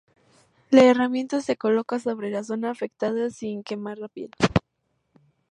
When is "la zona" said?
2.31-2.71